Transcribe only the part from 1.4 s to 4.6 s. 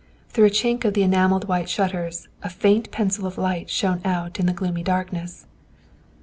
white shutters a faint pencil of light shone out in the